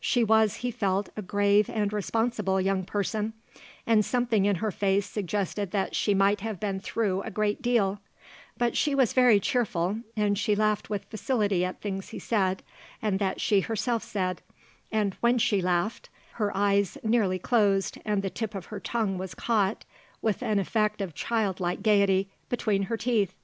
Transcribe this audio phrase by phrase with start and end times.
[0.00, 3.32] She was, he felt, a grave and responsible young person,
[3.86, 7.98] and something in her face suggested that she might have been through a great deal;
[8.58, 12.62] but she was very cheerful and she laughed with facility at things he said
[13.00, 14.42] and that she herself said;
[14.92, 19.34] and when she laughed her eyes nearly closed and the tip of her tongue was
[19.34, 19.86] caught,
[20.20, 23.34] with an effect of child like gaiety, between her teeth.